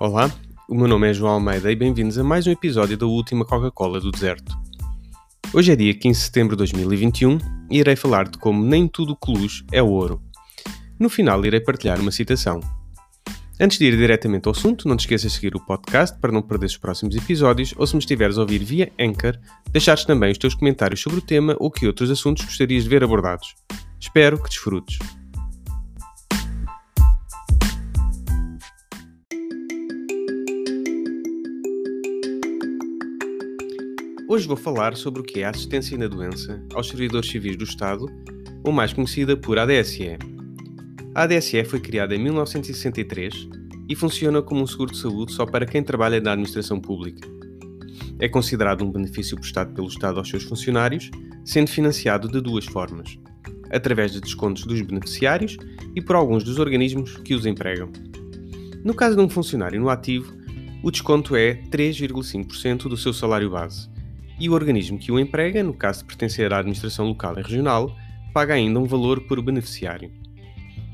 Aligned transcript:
Olá, 0.00 0.32
o 0.66 0.74
meu 0.74 0.88
nome 0.88 1.10
é 1.10 1.12
João 1.12 1.34
Almeida 1.34 1.70
e 1.70 1.76
bem-vindos 1.76 2.16
a 2.16 2.24
mais 2.24 2.46
um 2.46 2.50
episódio 2.50 2.96
da 2.96 3.04
última 3.04 3.44
Coca-Cola 3.44 4.00
do 4.00 4.10
Deserto. 4.10 4.56
Hoje 5.52 5.72
é 5.72 5.76
dia 5.76 5.92
15 5.92 6.18
de 6.18 6.24
setembro 6.24 6.56
de 6.56 6.60
2021 6.60 7.36
e 7.70 7.80
irei 7.80 7.94
falar 7.94 8.26
de 8.26 8.38
como 8.38 8.64
nem 8.64 8.88
tudo 8.88 9.14
que 9.14 9.30
luz 9.30 9.62
é 9.70 9.82
ouro. 9.82 10.18
No 10.98 11.10
final 11.10 11.44
irei 11.44 11.60
partilhar 11.60 12.00
uma 12.00 12.10
citação. 12.10 12.60
Antes 13.60 13.76
de 13.76 13.84
ir 13.84 13.96
diretamente 13.98 14.48
ao 14.48 14.52
assunto, 14.52 14.88
não 14.88 14.96
te 14.96 15.00
esqueças 15.00 15.32
de 15.32 15.36
seguir 15.36 15.54
o 15.54 15.66
podcast 15.66 16.18
para 16.18 16.32
não 16.32 16.40
perder 16.40 16.64
os 16.64 16.78
próximos 16.78 17.14
episódios 17.14 17.74
ou 17.76 17.86
se 17.86 17.94
me 17.94 18.00
estiveres 18.00 18.38
a 18.38 18.40
ouvir 18.40 18.64
via 18.64 18.90
Anchor, 18.98 19.38
deixares 19.70 20.06
também 20.06 20.32
os 20.32 20.38
teus 20.38 20.54
comentários 20.54 21.02
sobre 21.02 21.18
o 21.18 21.22
tema 21.22 21.54
ou 21.60 21.70
que 21.70 21.86
outros 21.86 22.10
assuntos 22.10 22.46
gostarias 22.46 22.84
de 22.84 22.88
ver 22.88 23.04
abordados. 23.04 23.54
Espero 24.00 24.42
que 24.42 24.48
desfrutes. 24.48 24.98
Hoje 34.32 34.46
vou 34.46 34.56
falar 34.56 34.96
sobre 34.96 35.20
o 35.20 35.24
que 35.24 35.40
é 35.40 35.44
a 35.44 35.50
assistência 35.50 35.98
na 35.98 36.06
doença 36.06 36.64
aos 36.72 36.86
servidores 36.86 37.28
civis 37.28 37.56
do 37.56 37.64
Estado, 37.64 38.06
ou 38.62 38.72
mais 38.72 38.92
conhecida 38.92 39.36
por 39.36 39.58
ADSE. 39.58 40.16
A 41.16 41.24
ADSE 41.24 41.64
foi 41.64 41.80
criada 41.80 42.14
em 42.14 42.18
1963 42.20 43.48
e 43.88 43.96
funciona 43.96 44.40
como 44.40 44.62
um 44.62 44.68
seguro 44.68 44.92
de 44.92 44.98
saúde 44.98 45.32
só 45.32 45.44
para 45.44 45.66
quem 45.66 45.82
trabalha 45.82 46.20
na 46.20 46.30
administração 46.30 46.80
pública. 46.80 47.28
É 48.20 48.28
considerado 48.28 48.84
um 48.84 48.92
benefício 48.92 49.36
prestado 49.36 49.74
pelo 49.74 49.88
Estado 49.88 50.20
aos 50.20 50.28
seus 50.28 50.44
funcionários, 50.44 51.10
sendo 51.44 51.68
financiado 51.68 52.28
de 52.28 52.40
duas 52.40 52.66
formas: 52.66 53.18
através 53.72 54.12
de 54.12 54.20
descontos 54.20 54.64
dos 54.64 54.80
beneficiários 54.80 55.56
e 55.96 56.00
por 56.00 56.14
alguns 56.14 56.44
dos 56.44 56.60
organismos 56.60 57.16
que 57.16 57.34
os 57.34 57.46
empregam. 57.46 57.90
No 58.84 58.94
caso 58.94 59.16
de 59.16 59.22
um 59.22 59.28
funcionário 59.28 59.80
no 59.80 59.88
ativo, 59.88 60.32
o 60.84 60.90
desconto 60.92 61.34
é 61.34 61.54
3,5% 61.72 62.82
do 62.82 62.96
seu 62.96 63.12
salário 63.12 63.50
base 63.50 63.90
e 64.40 64.48
o 64.48 64.54
organismo 64.54 64.98
que 64.98 65.12
o 65.12 65.20
emprega, 65.20 65.62
no 65.62 65.74
caso 65.74 66.00
de 66.00 66.06
pertencer 66.06 66.52
à 66.52 66.58
administração 66.58 67.06
local 67.06 67.38
e 67.38 67.42
regional, 67.42 67.94
paga 68.32 68.54
ainda 68.54 68.80
um 68.80 68.86
valor 68.86 69.20
por 69.26 69.40
beneficiário. 69.42 70.10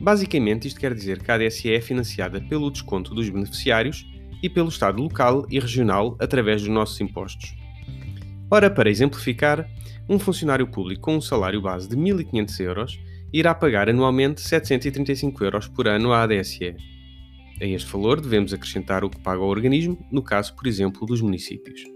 Basicamente, 0.00 0.66
isto 0.66 0.80
quer 0.80 0.94
dizer 0.94 1.22
que 1.22 1.30
a 1.30 1.34
ADSE 1.34 1.72
é 1.72 1.80
financiada 1.80 2.40
pelo 2.40 2.70
desconto 2.70 3.14
dos 3.14 3.28
beneficiários 3.28 4.06
e 4.42 4.48
pelo 4.48 4.68
Estado 4.68 5.00
local 5.00 5.46
e 5.50 5.60
regional 5.60 6.16
através 6.18 6.62
dos 6.62 6.70
nossos 6.70 7.00
impostos. 7.00 7.54
Ora, 8.50 8.70
para 8.70 8.90
exemplificar, 8.90 9.68
um 10.08 10.18
funcionário 10.18 10.66
público 10.66 11.02
com 11.02 11.16
um 11.16 11.20
salário 11.20 11.60
base 11.60 11.88
de 11.88 11.96
1.500 11.96 12.60
euros 12.60 13.00
irá 13.32 13.54
pagar 13.54 13.88
anualmente 13.88 14.40
735 14.40 15.44
euros 15.44 15.68
por 15.68 15.88
ano 15.88 16.12
à 16.12 16.22
ADSE. 16.22 16.76
A 17.60 17.64
este 17.64 17.90
valor 17.90 18.20
devemos 18.20 18.52
acrescentar 18.52 19.04
o 19.04 19.10
que 19.10 19.20
paga 19.20 19.40
o 19.40 19.48
organismo, 19.48 19.98
no 20.10 20.22
caso, 20.22 20.54
por 20.54 20.66
exemplo, 20.66 21.06
dos 21.06 21.20
municípios. 21.20 21.93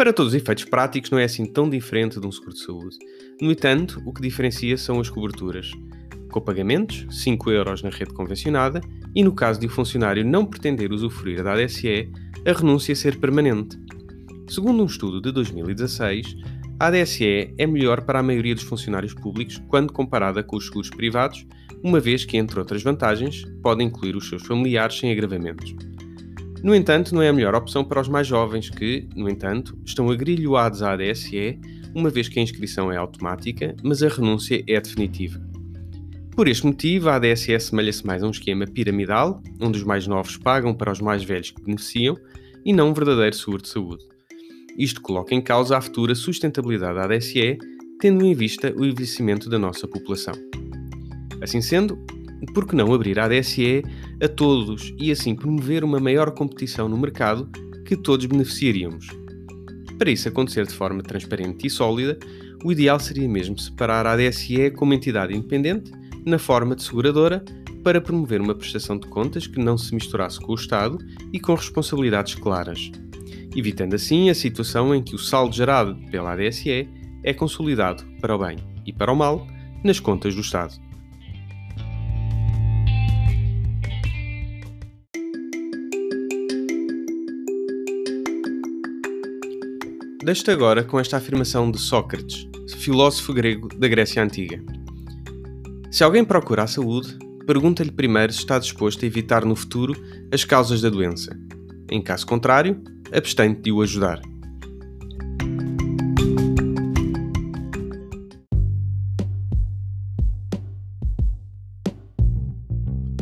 Para 0.00 0.14
todos 0.14 0.32
os 0.32 0.40
efeitos 0.40 0.64
práticos, 0.64 1.10
não 1.10 1.18
é 1.18 1.24
assim 1.24 1.44
tão 1.44 1.68
diferente 1.68 2.18
de 2.18 2.26
um 2.26 2.32
seguro 2.32 2.54
de 2.54 2.60
saúde. 2.60 2.96
No 3.38 3.52
entanto, 3.52 4.02
o 4.06 4.14
que 4.14 4.22
diferencia 4.22 4.78
são 4.78 4.98
as 4.98 5.10
coberturas. 5.10 5.72
Copagamentos, 6.30 7.04
5 7.10 7.50
euros 7.50 7.82
na 7.82 7.90
rede 7.90 8.14
convencionada, 8.14 8.80
e 9.14 9.22
no 9.22 9.34
caso 9.34 9.60
de 9.60 9.66
o 9.66 9.68
funcionário 9.68 10.24
não 10.24 10.46
pretender 10.46 10.90
usufruir 10.90 11.44
da 11.44 11.52
ADSE, 11.52 12.10
a 12.46 12.52
renúncia 12.54 12.96
ser 12.96 13.18
permanente. 13.18 13.76
Segundo 14.48 14.82
um 14.82 14.86
estudo 14.86 15.20
de 15.20 15.30
2016, 15.32 16.34
a 16.78 16.86
ADSE 16.86 17.52
é 17.58 17.66
melhor 17.66 18.00
para 18.00 18.20
a 18.20 18.22
maioria 18.22 18.54
dos 18.54 18.64
funcionários 18.64 19.12
públicos 19.12 19.62
quando 19.68 19.92
comparada 19.92 20.42
com 20.42 20.56
os 20.56 20.64
seguros 20.64 20.88
privados, 20.88 21.46
uma 21.84 22.00
vez 22.00 22.24
que, 22.24 22.38
entre 22.38 22.58
outras 22.58 22.82
vantagens, 22.82 23.44
pode 23.62 23.84
incluir 23.84 24.16
os 24.16 24.26
seus 24.30 24.46
familiares 24.46 24.98
sem 24.98 25.12
agravamentos. 25.12 25.74
No 26.62 26.74
entanto, 26.74 27.14
não 27.14 27.22
é 27.22 27.28
a 27.28 27.32
melhor 27.32 27.54
opção 27.54 27.82
para 27.82 28.00
os 28.00 28.08
mais 28.08 28.26
jovens 28.26 28.68
que, 28.68 29.08
no 29.16 29.28
entanto, 29.28 29.78
estão 29.84 30.10
agrilhoados 30.10 30.82
à 30.82 30.92
ADSE, 30.92 31.58
uma 31.94 32.10
vez 32.10 32.28
que 32.28 32.38
a 32.38 32.42
inscrição 32.42 32.92
é 32.92 32.96
automática, 32.96 33.74
mas 33.82 34.02
a 34.02 34.08
renúncia 34.08 34.62
é 34.66 34.80
definitiva. 34.80 35.40
Por 36.36 36.48
este 36.48 36.66
motivo, 36.66 37.08
a 37.08 37.16
ADSE 37.16 37.54
assemelha-se 37.54 38.06
mais 38.06 38.22
a 38.22 38.26
um 38.26 38.30
esquema 38.30 38.66
piramidal, 38.66 39.42
onde 39.60 39.78
os 39.78 39.84
mais 39.84 40.06
novos 40.06 40.36
pagam 40.36 40.74
para 40.74 40.92
os 40.92 41.00
mais 41.00 41.24
velhos 41.24 41.50
que 41.50 41.62
beneficiam, 41.62 42.16
e 42.64 42.72
não 42.72 42.90
um 42.90 42.94
verdadeiro 42.94 43.34
seguro 43.34 43.62
de 43.62 43.68
saúde. 43.68 44.04
Isto 44.78 45.00
coloca 45.00 45.34
em 45.34 45.40
causa 45.40 45.76
a 45.76 45.80
futura 45.80 46.14
sustentabilidade 46.14 46.94
da 46.94 47.04
ADSE, 47.04 47.58
tendo 48.00 48.24
em 48.24 48.34
vista 48.34 48.72
o 48.76 48.84
envelhecimento 48.84 49.48
da 49.48 49.58
nossa 49.58 49.88
população. 49.88 50.34
Assim 51.42 51.62
sendo, 51.62 51.98
por 52.46 52.66
que 52.66 52.74
não 52.74 52.92
abrir 52.92 53.18
a 53.18 53.24
ADSE 53.24 53.82
a 54.22 54.28
todos 54.28 54.94
e 54.98 55.10
assim 55.10 55.34
promover 55.34 55.84
uma 55.84 56.00
maior 56.00 56.30
competição 56.32 56.88
no 56.88 56.96
mercado 56.96 57.48
que 57.84 57.96
todos 57.96 58.26
beneficiaríamos? 58.26 59.08
Para 59.98 60.10
isso 60.10 60.28
acontecer 60.28 60.66
de 60.66 60.74
forma 60.74 61.02
transparente 61.02 61.66
e 61.66 61.70
sólida, 61.70 62.18
o 62.64 62.72
ideal 62.72 62.98
seria 62.98 63.28
mesmo 63.28 63.58
separar 63.58 64.06
a 64.06 64.12
ADSE 64.12 64.70
como 64.70 64.94
entidade 64.94 65.36
independente, 65.36 65.92
na 66.24 66.38
forma 66.38 66.74
de 66.74 66.82
seguradora, 66.82 67.44
para 67.82 68.00
promover 68.00 68.40
uma 68.40 68.54
prestação 68.54 68.98
de 68.98 69.06
contas 69.06 69.46
que 69.46 69.58
não 69.58 69.76
se 69.76 69.94
misturasse 69.94 70.38
com 70.40 70.52
o 70.52 70.54
Estado 70.54 70.98
e 71.32 71.40
com 71.40 71.54
responsabilidades 71.54 72.34
claras, 72.34 72.90
evitando 73.56 73.94
assim 73.94 74.28
a 74.28 74.34
situação 74.34 74.94
em 74.94 75.02
que 75.02 75.14
o 75.14 75.18
saldo 75.18 75.54
gerado 75.54 75.96
pela 76.10 76.32
ADSE 76.32 76.88
é 77.22 77.34
consolidado 77.34 78.04
para 78.20 78.34
o 78.34 78.38
bem 78.38 78.56
e 78.86 78.92
para 78.92 79.12
o 79.12 79.16
mal 79.16 79.46
nas 79.82 79.98
contas 79.98 80.34
do 80.34 80.40
Estado. 80.40 80.74
Deixo-te 90.22 90.50
agora 90.50 90.84
com 90.84 91.00
esta 91.00 91.16
afirmação 91.16 91.70
de 91.70 91.78
Sócrates, 91.78 92.46
filósofo 92.76 93.32
grego 93.32 93.68
da 93.78 93.88
Grécia 93.88 94.22
Antiga. 94.22 94.62
Se 95.90 96.04
alguém 96.04 96.22
procura 96.22 96.64
a 96.64 96.66
saúde, 96.66 97.16
pergunta-lhe 97.46 97.90
primeiro 97.90 98.30
se 98.30 98.40
está 98.40 98.58
disposto 98.58 99.02
a 99.02 99.06
evitar 99.06 99.46
no 99.46 99.56
futuro 99.56 99.94
as 100.30 100.44
causas 100.44 100.82
da 100.82 100.90
doença. 100.90 101.34
Em 101.90 102.02
caso 102.02 102.26
contrário, 102.26 102.82
abstém-te 103.10 103.62
de 103.62 103.72
o 103.72 103.80
ajudar. 103.80 104.20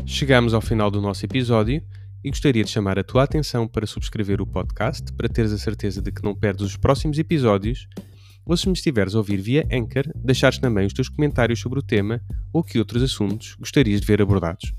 Chegamos 0.04 0.52
ao 0.52 0.60
final 0.60 0.90
do 0.90 1.00
nosso 1.00 1.24
episódio 1.24 1.80
e 2.24 2.30
gostaria 2.30 2.64
de 2.64 2.70
chamar 2.70 2.98
a 2.98 3.04
tua 3.04 3.22
atenção 3.22 3.66
para 3.66 3.86
subscrever 3.86 4.40
o 4.40 4.46
podcast 4.46 5.12
para 5.12 5.28
teres 5.28 5.52
a 5.52 5.58
certeza 5.58 6.02
de 6.02 6.10
que 6.10 6.22
não 6.22 6.34
perdes 6.34 6.64
os 6.64 6.76
próximos 6.76 7.18
episódios 7.18 7.88
ou 8.44 8.56
se 8.56 8.66
me 8.66 8.72
estiveres 8.72 9.14
a 9.14 9.18
ouvir 9.18 9.40
via 9.40 9.68
Anchor, 9.70 10.10
deixares 10.14 10.58
também 10.58 10.86
os 10.86 10.94
teus 10.94 11.08
comentários 11.08 11.60
sobre 11.60 11.78
o 11.78 11.82
tema 11.82 12.20
ou 12.52 12.64
que 12.64 12.78
outros 12.78 13.02
assuntos 13.02 13.54
gostarias 13.56 14.00
de 14.00 14.06
ver 14.06 14.22
abordados. 14.22 14.72